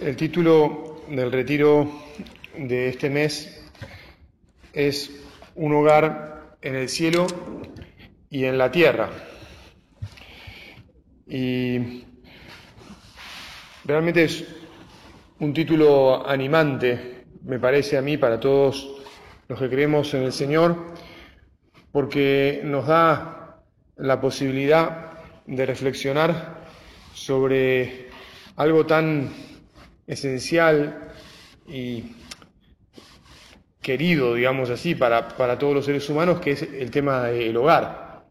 [0.00, 1.88] El título del retiro
[2.58, 3.64] de este mes
[4.72, 7.28] es Un hogar en el cielo
[8.28, 9.08] y en la tierra.
[11.28, 12.04] Y
[13.84, 14.44] realmente es
[15.38, 19.00] un título animante, me parece a mí, para todos
[19.46, 20.92] los que creemos en el Señor,
[21.92, 23.62] porque nos da
[23.96, 25.12] la posibilidad
[25.46, 26.64] de reflexionar
[27.14, 28.08] sobre
[28.56, 29.53] algo tan
[30.06, 31.12] esencial
[31.66, 32.12] y
[33.80, 38.24] querido, digamos así, para, para, todos los seres humanos, que es el tema del hogar.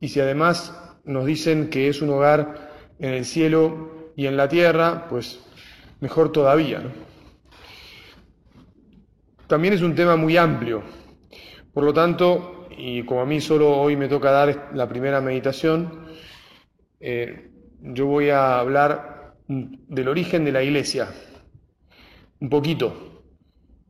[0.00, 4.48] Y si además nos dicen que es un hogar en el cielo y en la
[4.48, 5.40] tierra, pues
[6.00, 6.82] mejor todavía.
[9.46, 10.82] También es un tema muy amplio.
[11.72, 16.06] Por lo tanto, y como a mí solo hoy me toca dar la primera meditación,
[17.00, 19.11] eh, yo voy a hablar
[19.46, 21.08] del origen de la iglesia,
[22.40, 23.22] un poquito.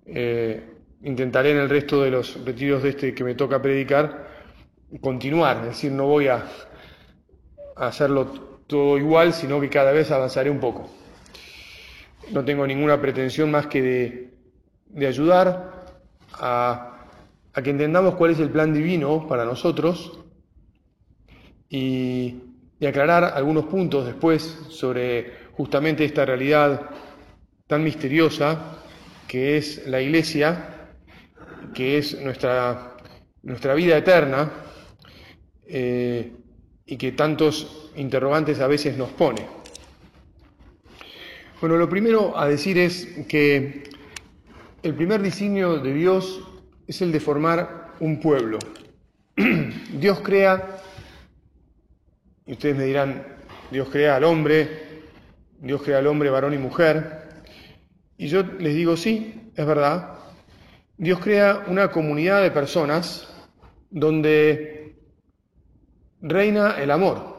[0.06, 0.68] Eh,
[1.02, 4.28] intentaré en el resto de los retiros de este que me toca predicar
[5.00, 6.44] continuar, es decir, no voy a,
[7.76, 8.26] hacerlo
[8.66, 10.90] todo igual, sino que cada vez avanzaré un poco.
[12.30, 14.30] No tengo ninguna pretensión más que
[14.94, 15.86] de, ayudar
[16.34, 17.08] a,
[17.52, 20.20] a que entendamos cuál es el plan divino para nosotros
[21.68, 22.36] y,
[22.82, 26.90] y aclarar algunos puntos después sobre justamente esta realidad
[27.66, 28.78] tan misteriosa
[29.28, 30.90] que es la iglesia,
[31.74, 32.96] que es nuestra,
[33.42, 34.50] nuestra vida eterna
[35.66, 36.32] eh,
[36.84, 39.46] y que tantos interrogantes a veces nos pone.
[41.60, 43.84] Bueno, lo primero a decir es que
[44.82, 46.42] el primer diseño de Dios
[46.86, 48.58] es el de formar un pueblo.
[49.94, 50.80] Dios crea,
[52.44, 53.24] y ustedes me dirán,
[53.70, 54.91] Dios crea al hombre,
[55.62, 57.22] Dios crea al hombre varón y mujer.
[58.18, 60.18] Y yo les digo, sí, es verdad.
[60.96, 63.32] Dios crea una comunidad de personas
[63.88, 64.96] donde
[66.20, 67.36] reina el amor.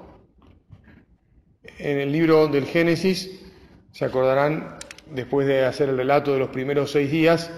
[1.77, 3.41] En el libro del Génesis,
[3.91, 4.77] se acordarán,
[5.11, 7.51] después de hacer el relato de los primeros seis días,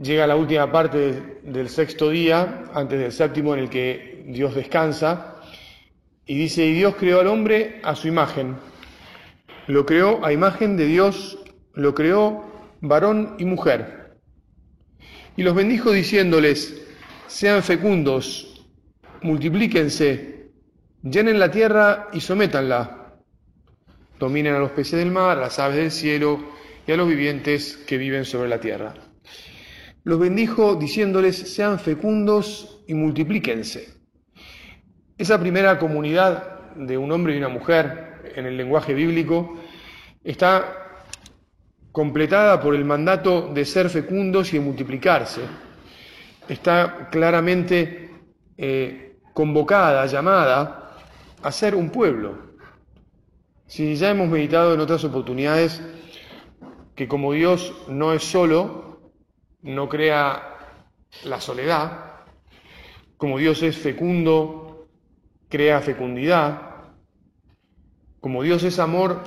[0.00, 5.34] llega la última parte del sexto día, antes del séptimo en el que Dios descansa,
[6.26, 8.56] y dice, y Dios creó al hombre a su imagen
[9.66, 11.38] lo creó a imagen de Dios,
[11.74, 12.44] lo creó
[12.80, 14.18] varón y mujer.
[15.36, 16.86] Y los bendijo diciéndoles,
[17.26, 18.66] sean fecundos,
[19.22, 20.50] multiplíquense,
[21.02, 23.16] llenen la tierra y sométanla.
[24.18, 26.38] Dominen a los peces del mar, a las aves del cielo
[26.86, 28.94] y a los vivientes que viven sobre la tierra.
[30.04, 33.94] Los bendijo diciéndoles, sean fecundos y multiplíquense.
[35.16, 39.56] Esa primera comunidad de un hombre y una mujer en el lenguaje bíblico,
[40.22, 40.84] está
[41.92, 45.42] completada por el mandato de ser fecundos y de multiplicarse.
[46.48, 48.10] Está claramente
[48.56, 50.96] eh, convocada, llamada
[51.42, 52.54] a ser un pueblo.
[53.66, 55.82] Si ya hemos meditado en otras oportunidades
[56.94, 59.12] que como Dios no es solo,
[59.62, 60.56] no crea
[61.24, 62.22] la soledad,
[63.16, 64.88] como Dios es fecundo,
[65.48, 66.73] crea fecundidad,
[68.24, 69.22] como Dios es amor,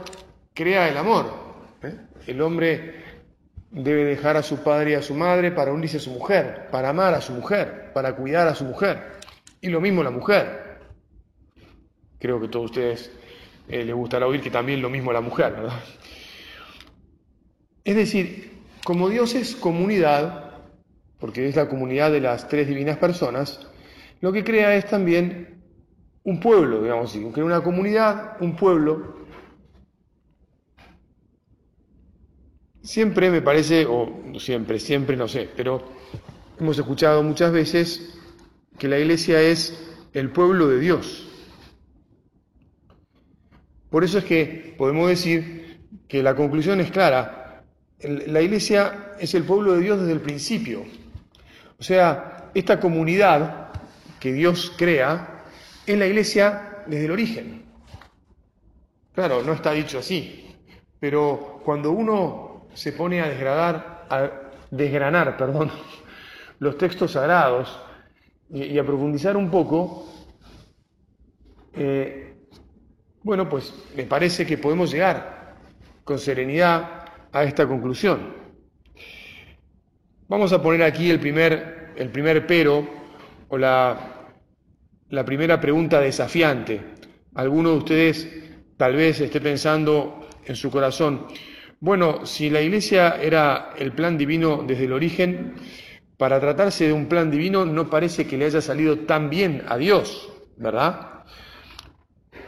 [0.55, 1.31] crea el amor.
[1.83, 1.93] ¿eh?
[2.25, 2.95] El hombre
[3.69, 6.89] debe dejar a su padre y a su madre para unirse a su mujer, para
[6.89, 9.19] amar a su mujer, para cuidar a su mujer.
[9.61, 10.79] Y lo mismo la mujer.
[12.17, 13.11] Creo que todos ustedes
[13.67, 15.79] eh, les gustará oír que también lo mismo la mujer, ¿verdad?
[17.83, 20.55] Es decir, como Dios es comunidad,
[21.19, 23.67] porque es la comunidad de las tres divinas personas,
[24.21, 25.56] lo que crea es también
[26.27, 29.15] un pueblo, digamos así, una comunidad, un pueblo.
[32.81, 35.87] Siempre me parece, o siempre, siempre no sé, pero
[36.59, 38.19] hemos escuchado muchas veces
[38.77, 39.81] que la iglesia es
[40.11, 41.29] el pueblo de Dios.
[43.89, 45.79] Por eso es que podemos decir
[46.09, 47.63] que la conclusión es clara.
[48.01, 50.83] La iglesia es el pueblo de Dios desde el principio.
[51.79, 53.69] O sea, esta comunidad
[54.19, 55.36] que Dios crea
[55.87, 57.63] en la iglesia desde el origen.
[59.13, 60.43] Claro, no está dicho así.
[60.99, 64.29] pero cuando uno se pone a desgradar, a
[64.69, 65.71] desgranar, perdón,
[66.59, 67.79] los textos sagrados
[68.49, 70.07] y, a profundizar un poco,
[71.73, 72.35] eh,
[73.23, 75.55] bueno, pues me parece que podemos llegar
[76.03, 78.33] con serenidad a esta conclusión.
[80.27, 82.87] Vamos a poner aquí el primer, el primer pero
[83.49, 84.16] o la,
[85.09, 86.81] la primera pregunta desafiante.
[87.35, 88.27] Alguno de ustedes
[88.77, 91.27] tal vez esté pensando en su corazón,
[91.79, 95.53] bueno, si la iglesia era el plan divino desde el origen,
[96.17, 99.77] para tratarse de un plan divino no parece que le haya salido tan bien a
[99.77, 101.23] Dios, ¿verdad?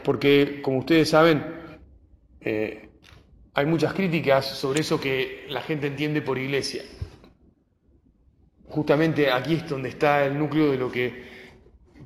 [0.02, 1.44] Porque, como ustedes saben,
[2.40, 2.88] eh,
[3.54, 6.82] hay muchas críticas sobre eso que la gente entiende por iglesia.
[8.64, 11.39] Justamente aquí es donde está el núcleo de lo que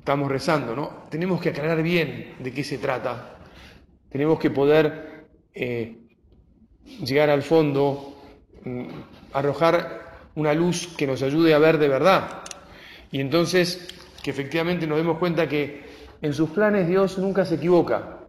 [0.05, 1.07] estamos rezando, ¿no?
[1.09, 3.39] Tenemos que aclarar bien de qué se trata.
[4.07, 5.97] Tenemos que poder eh,
[7.03, 8.15] llegar al fondo,
[8.63, 8.85] mm,
[9.33, 12.43] arrojar una luz que nos ayude a ver de verdad.
[13.11, 13.87] Y entonces
[14.21, 15.81] que efectivamente nos demos cuenta que
[16.21, 18.27] en sus planes Dios nunca se equivoca.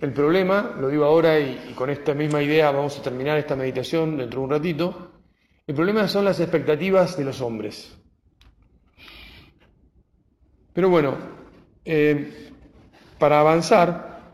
[0.00, 4.16] El problema, lo digo ahora y, con esta misma idea vamos a terminar esta meditación
[4.16, 5.12] dentro de un ratito,
[5.64, 7.96] el problema son las expectativas de los hombres.
[10.76, 11.16] Pero bueno,
[11.86, 12.50] eh,
[13.18, 14.30] para avanzar,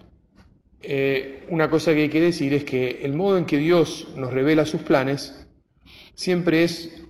[0.83, 4.33] eh, una cosa que hay que decir es que el modo en que Dios nos
[4.33, 5.47] revela sus planes
[6.17, 7.00] siempre es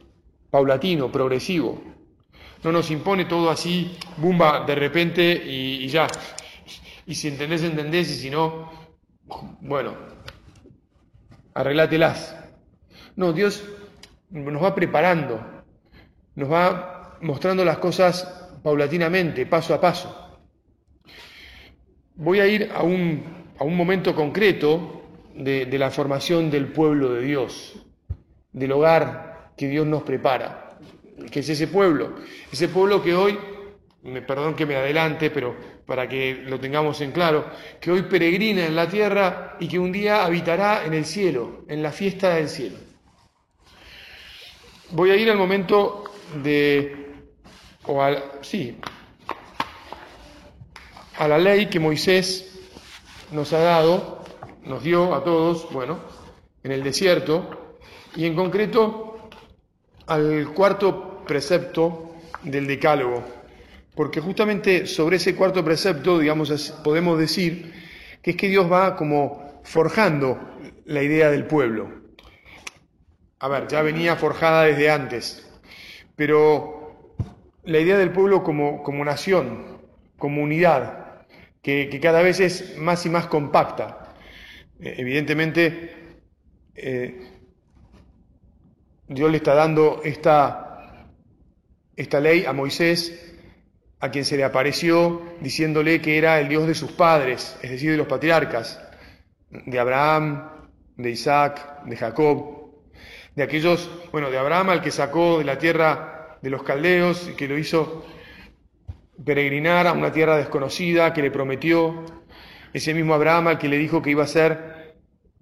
[0.50, 1.82] paulatino, progresivo.
[2.62, 6.08] No nos impone todo así, bumba, de repente y ya.
[7.06, 8.70] Y si entendés, entendés, y si no,
[9.62, 9.94] bueno,
[11.54, 12.36] arreglátelas.
[13.16, 13.64] No, Dios
[14.28, 15.40] nos va preparando,
[16.34, 20.40] nos va mostrando las cosas paulatinamente, paso a paso.
[22.14, 23.22] Voy a ir a un,
[23.58, 25.02] a un momento concreto
[25.34, 27.74] de, de la formación del pueblo de Dios,
[28.52, 30.78] del hogar que Dios nos prepara,
[31.30, 32.16] que es ese pueblo,
[32.52, 33.38] ese pueblo que hoy,
[34.26, 35.56] perdón que me adelante, pero
[35.86, 37.46] para que lo tengamos en claro,
[37.80, 41.82] que hoy peregrina en la tierra y que un día habitará en el cielo, en
[41.82, 42.76] la fiesta del cielo.
[44.90, 46.04] Voy a ir al momento
[46.42, 47.01] de,
[47.86, 48.78] o al, sí,
[51.18, 52.60] a la ley que Moisés
[53.30, 54.24] nos ha dado,
[54.64, 55.98] nos dio a todos, bueno,
[56.62, 57.78] en el desierto,
[58.16, 59.28] y en concreto
[60.06, 63.24] al cuarto precepto del decálogo,
[63.94, 66.50] porque justamente sobre ese cuarto precepto, digamos,
[66.84, 67.72] podemos decir
[68.22, 70.38] que es que Dios va como forjando
[70.84, 72.02] la idea del pueblo.
[73.38, 75.48] A ver, ya venía forjada desde antes,
[76.14, 76.81] pero
[77.64, 79.78] la idea del pueblo como, como nación,
[80.18, 81.24] como unidad,
[81.62, 84.14] que, cada vez es más y más compacta.
[84.80, 85.94] Eh, evidentemente,
[86.74, 87.28] eh,
[89.08, 91.06] Dios le está dando esta,
[91.96, 93.28] esta ley a Moisés
[94.00, 97.92] a quien se le apareció diciéndole que era el Dios de sus padres, es decir,
[97.92, 98.80] de los patriarcas,
[99.50, 100.50] de Abraham,
[100.96, 102.72] de Isaac, de Jacob,
[103.36, 106.11] de aquellos, bueno, de Abraham al que sacó de la tierra
[106.42, 108.04] de los caldeos que lo hizo
[109.24, 112.04] peregrinar a una tierra desconocida, que le prometió,
[112.72, 114.96] ese mismo Abraham al que le dijo que iba a ser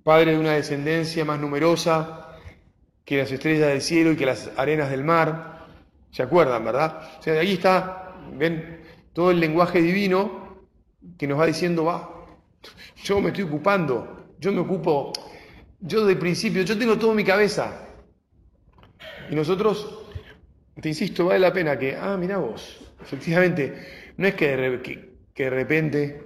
[0.04, 2.36] padre de una descendencia más numerosa
[3.04, 5.66] que las estrellas del cielo y que las arenas del mar.
[6.10, 7.08] ¿Se acuerdan, verdad?
[7.18, 8.00] O sea, de ahí está
[8.32, 8.80] ven
[9.12, 10.68] todo el lenguaje divino
[11.18, 12.26] que nos va diciendo, va,
[13.02, 15.12] yo me estoy ocupando, yo me ocupo,
[15.80, 17.86] yo de principio, yo tengo todo en mi cabeza.
[19.30, 19.99] Y nosotros,
[20.80, 24.82] te insisto, vale la pena que, ah, mira vos, efectivamente, no es que de,
[25.34, 26.24] que, de repente,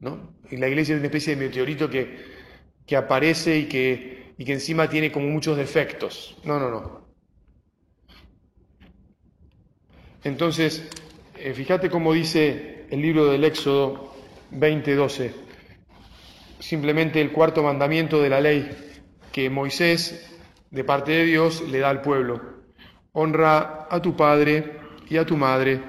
[0.00, 0.34] ¿no?
[0.50, 2.16] En la iglesia es una especie de meteorito que,
[2.86, 6.36] que aparece y que, y que encima tiene como muchos defectos.
[6.44, 7.04] No, no, no.
[10.22, 10.88] Entonces,
[11.36, 14.14] eh, fíjate cómo dice el libro del Éxodo
[14.52, 15.32] 20:12,
[16.60, 18.70] simplemente el cuarto mandamiento de la ley
[19.32, 20.30] que Moisés,
[20.70, 22.63] de parte de Dios, le da al pueblo.
[23.14, 25.80] Honra a tu padre y a tu madre.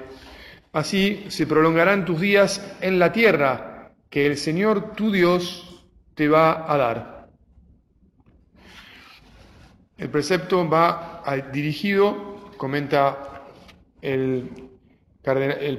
[0.72, 6.72] Así se prolongarán tus días en la tierra que el Señor tu Dios te va
[6.72, 7.28] a dar.
[9.98, 13.42] El precepto va dirigido, comenta
[14.02, 14.50] el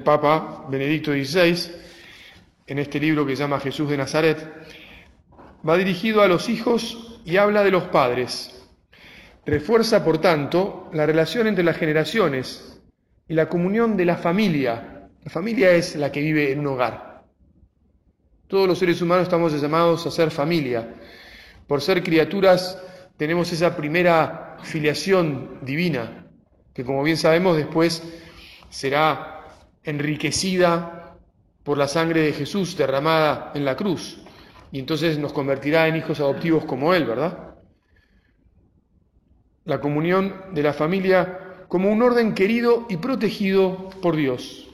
[0.03, 1.71] Papa Benedicto XVI,
[2.65, 4.51] en este libro que llama Jesús de Nazaret,
[5.67, 8.56] va dirigido a los hijos y habla de los padres.
[9.47, 12.81] Refuerza, por tanto, la relación entre las generaciones
[13.29, 15.07] y la comunión de la familia.
[15.23, 17.23] La familia es la que vive en un hogar.
[18.47, 20.95] Todos los seres humanos estamos llamados a ser familia,
[21.65, 22.77] Por ser criaturas
[23.15, 26.27] tenemos esa primera filiación divina,
[26.73, 28.03] que como bien sabemos después
[28.69, 29.45] será
[29.83, 31.15] enriquecida
[31.63, 34.21] por la sangre de Jesús derramada en la cruz,
[34.73, 37.46] y entonces nos convertirá en hijos adoptivos como Él, ¿verdad?
[39.67, 44.69] La comunión de la familia como un orden querido y protegido por Dios.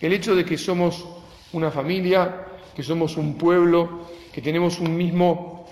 [0.00, 1.06] El hecho de que somos
[1.52, 5.68] una familia, que somos un pueblo, que tenemos un mismo,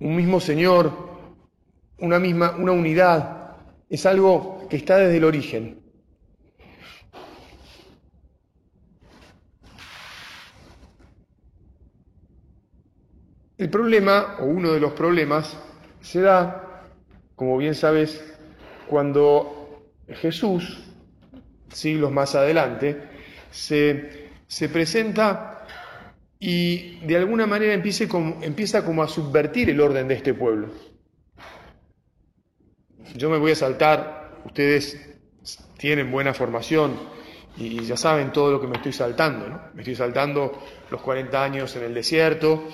[0.00, 0.90] un mismo Señor,
[1.98, 3.56] una misma, una unidad,
[3.88, 5.80] es algo que está desde el origen.
[13.56, 15.56] El problema, o uno de los problemas,
[16.00, 16.84] se da,
[17.36, 18.24] como bien sabes,
[18.88, 20.78] cuando Jesús,
[21.72, 23.00] siglos más adelante,
[23.50, 25.66] se, se presenta
[26.38, 30.68] y de alguna manera empieza como, empieza como a subvertir el orden de este pueblo.
[33.14, 34.98] Yo me voy a saltar, ustedes
[35.76, 36.94] tienen buena formación
[37.56, 39.60] y ya saben todo lo que me estoy saltando, ¿no?
[39.74, 42.68] Me estoy saltando los 40 años en el desierto,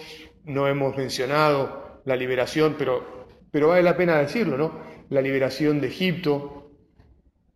[0.45, 4.81] no hemos mencionado la liberación, pero, pero vale la pena decirlo, ¿no?
[5.11, 6.71] La liberación de Egipto,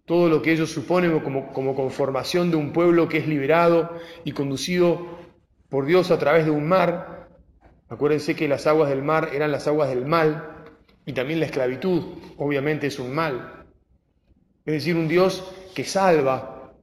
[0.05, 4.33] todo lo que ellos suponen como, como conformación de un pueblo que es liberado y
[4.33, 5.19] conducido
[5.71, 7.29] por Dios a través de un mar.
[7.89, 10.65] Acuérdense que las aguas del mar eran las aguas del mal
[11.07, 12.03] y también la esclavitud,
[12.37, 13.65] obviamente, es un mal.
[14.67, 16.75] Es decir, un Dios que salva,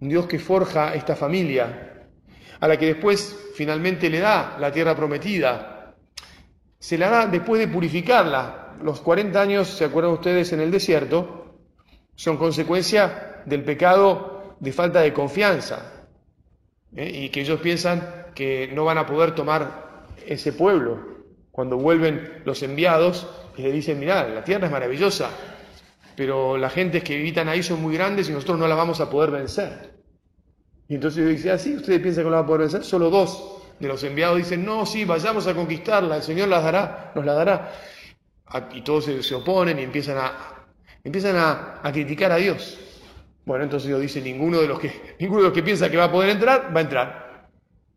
[0.00, 2.08] un Dios que forja esta familia,
[2.60, 5.77] a la que después finalmente le da la tierra prometida.
[6.78, 8.76] Se la da después de purificarla.
[8.82, 11.56] Los 40 años, ¿se acuerdan ustedes en el desierto?
[12.14, 16.06] Son consecuencia del pecado de falta de confianza.
[16.94, 17.10] ¿eh?
[17.12, 21.18] Y que ellos piensan que no van a poder tomar ese pueblo.
[21.50, 25.30] Cuando vuelven los enviados y le dicen, mirá, la tierra es maravillosa,
[26.14, 29.10] pero las gentes que habitan ahí son muy grandes y nosotros no la vamos a
[29.10, 29.98] poder vencer.
[30.86, 32.84] Y entonces dice, ah, sí, ustedes piensan que lo van a poder vencer.
[32.84, 37.12] Solo dos de los enviados dicen, no, sí, vayamos a conquistarla, el Señor las dará,
[37.14, 37.72] nos la dará.
[38.72, 40.66] Y todos se, oponen y empiezan a,
[41.04, 42.78] empiezan a, criticar a Dios.
[43.44, 46.04] Bueno, entonces Dios dice, ninguno de, los que, ninguno de los que piensa que va
[46.04, 47.48] a poder entrar, va a entrar.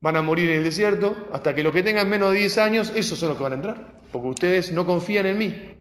[0.02, 2.92] Van a morir en el desierto hasta que los que tengan menos de 10 años,
[2.96, 4.02] esos son los que van a entrar.
[4.12, 5.78] Porque ustedes no confían en mí.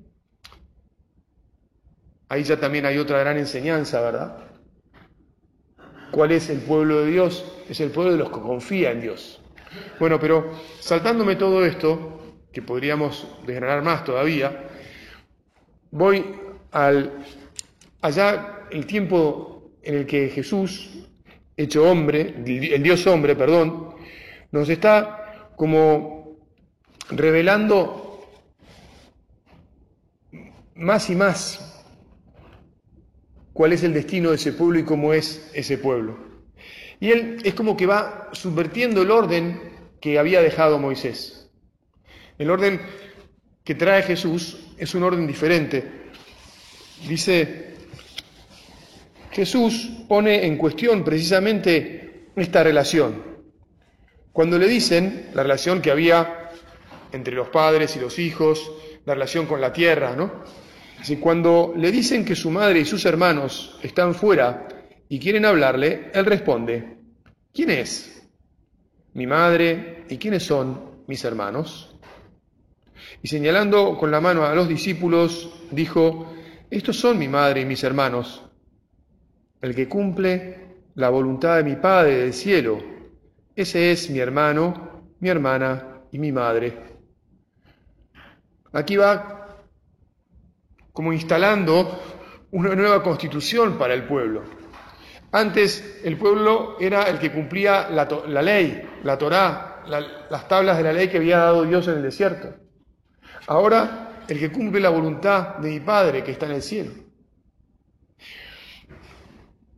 [2.28, 4.37] Ahí ya también hay otra gran enseñanza, ¿verdad?
[6.12, 7.45] ¿Cuál es el pueblo de Dios?
[7.69, 9.40] Es el pueblo de los que confía en Dios.
[9.99, 14.69] Bueno, pero saltándome todo esto, que podríamos desgranar más todavía,
[15.91, 16.25] voy
[16.73, 17.12] al
[18.00, 21.07] allá el tiempo en el que Jesús,
[21.57, 23.95] hecho hombre, el Dios hombre, perdón,
[24.53, 26.39] nos está como
[27.11, 28.29] revelando
[30.75, 31.85] más y más
[33.53, 36.30] cuál es el destino de ese pueblo y cómo es ese pueblo.
[37.00, 41.50] Y él es como que va subvertiendo el orden que había dejado Moisés.
[42.38, 42.80] El orden
[43.64, 46.11] que trae Jesús es un orden diferente.
[47.09, 47.75] Dice,
[49.30, 53.40] Jesús pone en cuestión precisamente esta relación.
[54.33, 56.50] Cuando le dicen la relación que había
[57.12, 58.73] entre los padres y los hijos,
[59.04, 60.45] la relación con la tierra, ¿no?
[61.00, 64.69] Así cuando le dicen que su madre y sus hermanos están fuera
[65.11, 66.97] y quieren hablarle, él responde,
[67.52, 68.29] ¿quién es?
[69.12, 71.97] Mi madre y quiénes son mis hermanos?
[73.21, 76.33] Y señalando con la mano a los discípulos, dijo,
[76.71, 78.45] estos son mi madre y mis hermanos.
[79.61, 82.79] El que cumple la voluntad de mi Padre del cielo,
[83.57, 86.73] ese es mi hermano, mi hermana y mi madre.
[88.73, 89.59] Aquí va
[90.93, 92.00] como instalando
[92.52, 94.60] una nueva constitución para el pueblo.
[95.33, 100.93] Antes el pueblo era el que cumplía la, ley, la Torá, las tablas de la
[100.93, 102.55] ley que había dado Dios en el desierto.
[103.47, 106.93] Ahora el que cumple la voluntad de mi Padre que está en el cielo.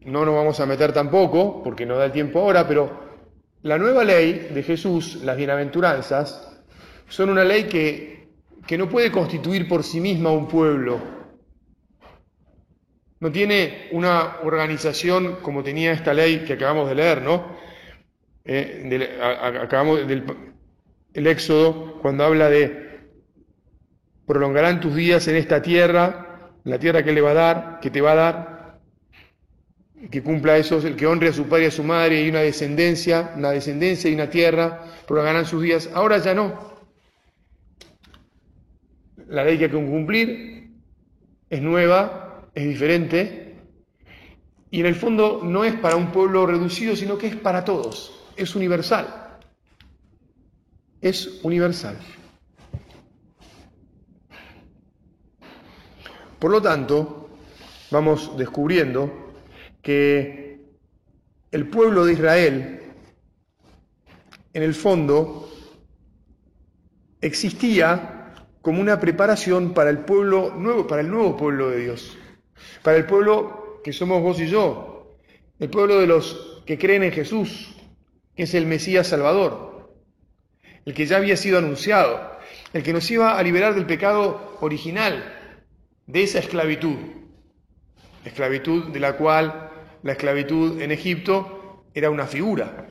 [0.00, 3.02] No nos vamos a meter tampoco, porque no da el tiempo ahora, pero
[3.62, 6.61] la nueva ley de Jesús, las bienaventuranzas,
[7.09, 8.12] son una ley que
[8.66, 11.21] que no puede constituir por sí misma un pueblo.
[13.22, 17.56] No tiene una organización como tenía esta ley que acabamos de leer, ¿no?
[18.44, 19.20] Eh,
[19.62, 20.24] acabamos del
[21.14, 22.98] el Éxodo, cuando habla de
[24.26, 28.00] prolongarán tus días en esta tierra, la tierra que le va a dar, que te
[28.00, 28.80] va a dar,
[30.10, 32.40] que cumpla eso, el que honre a su padre y a su madre y una
[32.40, 35.88] descendencia, una descendencia y una tierra, prolongarán sus días.
[35.94, 36.72] Ahora ya no.
[39.28, 40.72] la ley que hay que cumplir
[41.50, 42.21] es nueva,
[42.54, 43.56] es diferente,
[44.71, 48.30] y en el fondo no es para un pueblo reducido, sino que es para todos,
[48.37, 49.38] es universal.
[51.00, 51.99] Es universal.
[56.38, 57.30] Por lo tanto,
[57.90, 59.35] vamos descubriendo
[59.82, 60.61] que
[61.50, 62.80] el pueblo de Israel,
[64.54, 65.50] en el fondo,
[67.21, 72.16] existía como una preparación para el pueblo nuevo, para el nuevo pueblo de Dios,
[72.83, 75.16] para el pueblo que somos vos y yo,
[75.59, 77.75] el pueblo de los que creen en Jesús,
[78.37, 79.92] que es el Mesías Salvador,
[80.85, 82.38] el que ya había sido anunciado,
[82.73, 85.38] el que nos iba a liberar del pecado original,
[86.07, 86.97] de esa esclavitud,
[88.25, 89.71] esclavitud de la cual
[90.02, 92.88] la esclavitud en Egipto era una figura.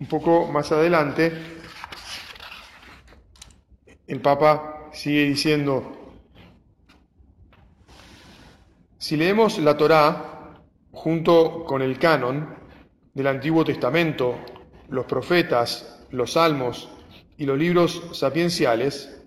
[0.00, 1.32] Un poco más adelante,
[4.08, 6.01] el Papa sigue diciendo,
[9.02, 12.54] si leemos la Torá junto con el canon
[13.12, 14.38] del Antiguo Testamento,
[14.90, 16.88] los profetas, los salmos
[17.36, 19.20] y los libros sapienciales,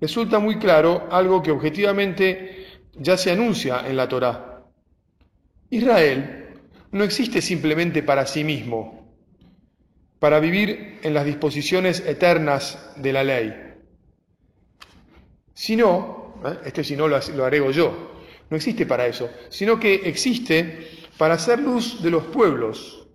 [0.00, 4.62] resulta muy claro algo que objetivamente ya se anuncia en la Torá.
[5.70, 6.60] Israel
[6.92, 9.12] no existe simplemente para sí mismo,
[10.20, 13.74] para vivir en las disposiciones eternas de la ley.
[15.52, 16.58] Sino, ¿eh?
[16.66, 18.09] este si no lo, lo yo,
[18.50, 23.06] no existe para eso, sino que existe para hacer luz de los pueblos.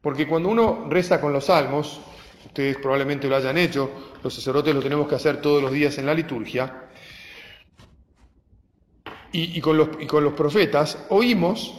[0.00, 2.00] Porque cuando uno reza con los salmos,
[2.46, 3.90] ustedes probablemente lo hayan hecho,
[4.22, 6.80] los sacerdotes lo tenemos que hacer todos los días en la liturgia,
[9.36, 11.74] y, con, los, y con los profetas, oímos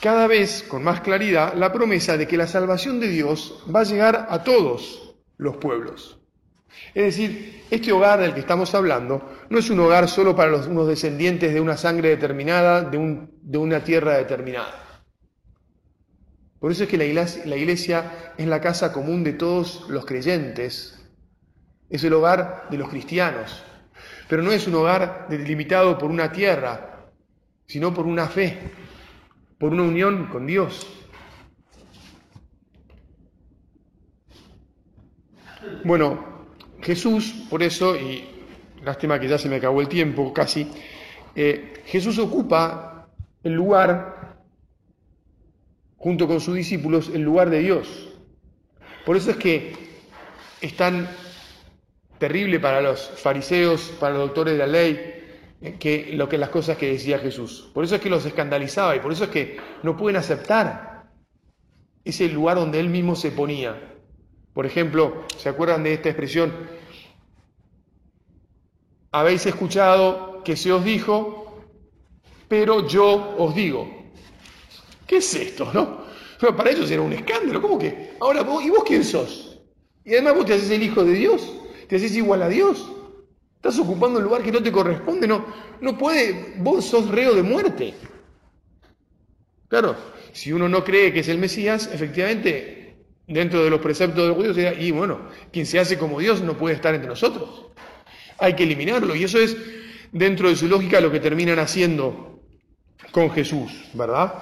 [0.00, 3.84] cada vez con más claridad la promesa de que la salvación de Dios va a
[3.84, 6.18] llegar a todos los pueblos.
[6.94, 10.66] Es decir, este hogar del que estamos hablando no es un hogar solo para los,
[10.66, 14.84] unos descendientes de una sangre determinada, de, un, de una tierra determinada.
[16.58, 20.04] Por eso es que la iglesia, la iglesia es la casa común de todos los
[20.04, 21.00] creyentes,
[21.88, 23.62] es el hogar de los cristianos,
[24.28, 27.10] pero no es un hogar delimitado por una tierra,
[27.66, 28.58] sino por una fe,
[29.58, 30.86] por una unión con Dios.
[35.84, 36.37] Bueno,
[36.82, 38.24] Jesús, por eso, y
[38.84, 40.70] lástima que ya se me acabó el tiempo casi,
[41.34, 43.08] eh, Jesús ocupa
[43.42, 44.38] el lugar,
[45.96, 48.08] junto con sus discípulos, el lugar de Dios.
[49.04, 49.72] Por eso es que
[50.60, 51.08] es tan
[52.18, 55.14] terrible para los fariseos, para los doctores de la ley,
[55.60, 57.70] eh, que lo que las cosas que decía Jesús.
[57.72, 61.08] Por eso es que los escandalizaba y por eso es que no pueden aceptar
[62.04, 63.87] ese lugar donde él mismo se ponía.
[64.58, 66.52] Por ejemplo, ¿se acuerdan de esta expresión?
[69.12, 71.62] Habéis escuchado que se os dijo,
[72.48, 73.88] pero yo os digo.
[75.06, 76.08] ¿Qué es esto, no?
[76.56, 77.62] para ellos era un escándalo.
[77.62, 78.16] ¿Cómo que?
[78.18, 79.60] Ahora vos, ¿y vos quién sos?
[80.04, 81.52] Y además vos te haces el hijo de Dios,
[81.86, 82.90] te haces igual a Dios.
[83.54, 85.46] Estás ocupando un lugar que no te corresponde, no,
[85.80, 87.94] no puede, vos sos reo de muerte.
[89.68, 89.94] Claro,
[90.32, 92.77] si uno no cree que es el Mesías, efectivamente,
[93.28, 96.56] dentro de los preceptos de los judíos, y bueno, quien se hace como Dios no
[96.56, 97.66] puede estar entre nosotros.
[98.38, 99.56] Hay que eliminarlo, y eso es,
[100.10, 102.40] dentro de su lógica, lo que terminan haciendo
[103.12, 104.34] con Jesús, ¿verdad?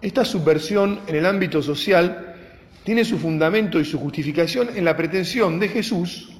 [0.00, 2.36] Esta subversión en el ámbito social
[2.84, 6.32] tiene su fundamento y su justificación en la pretensión de Jesús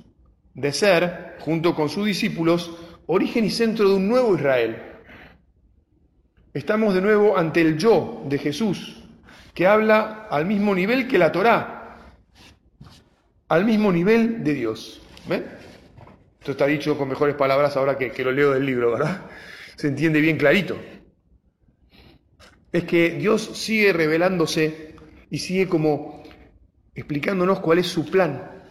[0.55, 2.73] de ser, junto con sus discípulos,
[3.07, 4.83] origen y centro de un nuevo Israel.
[6.55, 8.97] Estamos de nuevo ante el yo de Jesús,
[9.59, 11.97] que habla al mismo nivel que la Torá,
[13.49, 15.03] al mismo nivel de Dios.
[15.27, 15.47] ¿Ven?
[16.38, 19.23] Esto está dicho con mejores palabras ahora que, que lo leo del libro, ¿verdad?
[19.75, 20.77] Se entiende bien clarito.
[22.71, 24.94] Es que Dios sigue revelándose
[25.29, 26.23] y sigue como
[26.94, 28.62] explicándonos cuál es su plan,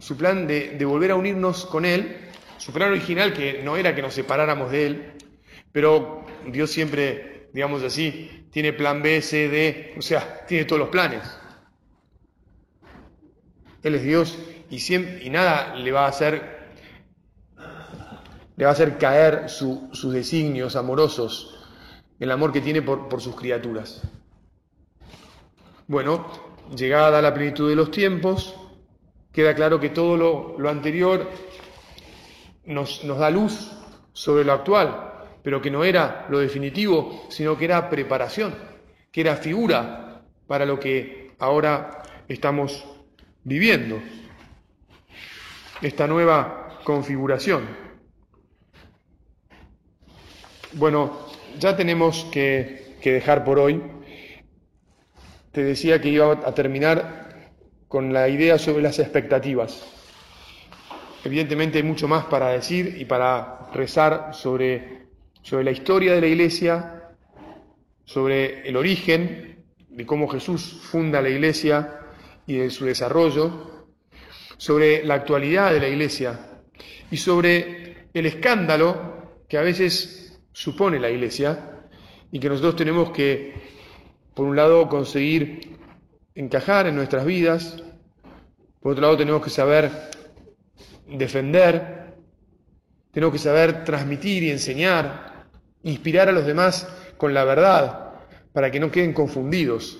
[0.00, 2.16] su plan de, volver a unirnos con Él,
[2.56, 5.12] su plan original que no era que nos separáramos de Él,
[5.70, 10.88] pero Dios siempre, digamos así, tiene plan B, C, D, o sea, tiene todos los
[10.88, 11.22] planes.
[13.84, 14.38] Él es Dios
[14.70, 16.52] y, siempre, y nada le va a hacer
[18.56, 21.66] le va a hacer caer sus designios amorosos,
[22.20, 24.02] el amor que tiene por, sus criaturas.
[25.88, 26.26] Bueno,
[26.76, 28.54] llegada a la plenitud de los tiempos,
[29.32, 31.28] queda claro que todo lo, anterior
[32.64, 33.72] nos da luz
[34.12, 35.13] sobre lo actual,
[35.44, 38.54] pero que no era lo definitivo, sino que era preparación,
[39.12, 42.82] que era figura para lo que ahora estamos
[43.42, 44.00] viviendo
[45.82, 47.66] esta nueva configuración.
[50.72, 51.28] Bueno,
[51.58, 53.82] ya tenemos que, que dejar por hoy.
[55.52, 57.52] Te decía que iba a terminar
[57.86, 59.84] con la idea sobre las expectativas.
[61.22, 65.03] Evidentemente hay mucho más para decir y para rezar sobre,
[65.44, 67.02] sobre la historia de la Iglesia,
[68.02, 72.00] sobre el origen de cómo Jesús funda la Iglesia
[72.46, 73.86] y de su desarrollo,
[74.56, 76.40] sobre la actualidad de la Iglesia
[77.10, 81.82] y sobre el escándalo que a veces supone la Iglesia
[82.32, 83.52] y que nosotros tenemos que,
[84.34, 85.76] por un lado, conseguir
[86.34, 87.82] encajar en nuestras vidas,
[88.80, 89.90] por otro lado tenemos que saber
[91.06, 92.14] defender,
[93.12, 95.33] tenemos que saber transmitir y enseñar,
[95.84, 98.14] inspirar a los demás con la verdad,
[98.52, 99.98] para que no queden confundidos.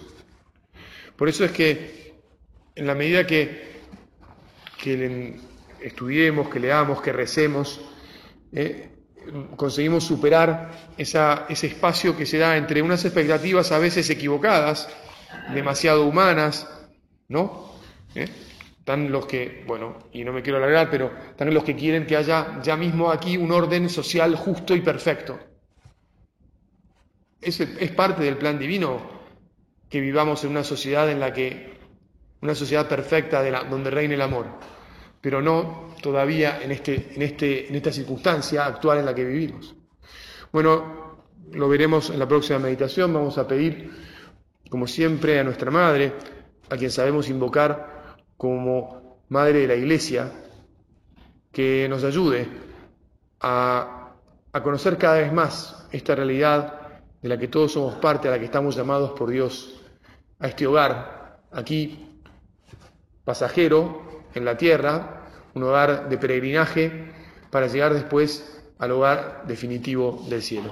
[1.16, 2.14] Por eso es que
[2.74, 3.80] en la medida que,
[4.82, 5.36] que
[5.80, 7.80] estudiemos, que leamos, que recemos,
[8.52, 8.88] eh,
[9.56, 14.88] conseguimos superar ese espacio que se da entre unas expectativas a veces equivocadas,
[15.52, 16.68] demasiado humanas,
[17.28, 17.72] ¿no?
[18.14, 18.28] ¿Eh?
[18.78, 22.16] Están los que, bueno, y no me quiero alargar, pero están los que quieren que
[22.16, 25.38] haya ya mismo aquí un orden social justo y perfecto.
[27.44, 29.00] Es, parte del plan divino
[29.88, 31.74] que vivamos en una sociedad en la que,
[32.40, 34.46] una sociedad perfecta donde reine el amor,
[35.20, 39.74] pero no todavía en, este, en, este, en esta circunstancia actual en la que vivimos.
[40.52, 41.18] Bueno,
[41.52, 43.12] lo veremos en la próxima meditación.
[43.12, 43.90] Vamos a pedir,
[44.68, 46.12] como siempre, a nuestra Madre,
[46.70, 50.30] a quien sabemos invocar como Madre de la Iglesia,
[51.52, 52.48] que nos ayude
[53.40, 54.12] a,
[54.52, 56.83] a conocer cada vez más esta realidad
[57.24, 59.80] de la que todos somos parte, a la que estamos llamados por Dios,
[60.40, 62.20] a este hogar, aquí,
[63.24, 67.14] pasajero en la tierra, un hogar de peregrinaje,
[67.50, 70.70] para llegar después al hogar definitivo del cielo.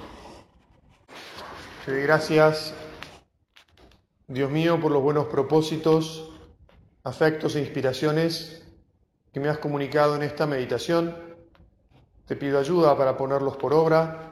[1.87, 2.75] Te doy gracias,
[4.27, 6.35] Dios mío, por los buenos propósitos
[7.03, 8.62] afectos e inspiraciones
[9.33, 11.17] que me has comunicado en esta meditación.
[12.27, 14.32] Te pido ayuda para ponerlos por obra.